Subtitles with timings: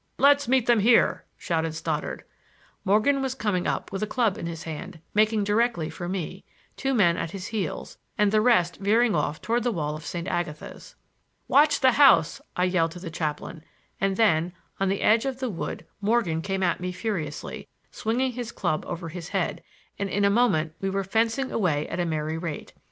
[0.17, 2.23] "Let's meet them here," shouted Stoddard.
[2.83, 6.43] Morgan was coming up with a club in his hand, making directly for me,
[6.75, 10.27] two men at his heels, and the rest veering off toward the wall of St.
[10.27, 10.95] Agatha's.
[11.47, 13.63] "Watch the house," I yelled to the chaplain;
[13.99, 18.51] and then, on the edge of the wood Morgan came at me furiously, swinging his
[18.51, 19.61] club over his head,
[19.99, 22.73] and in a moment we were fencing away at a merry rate.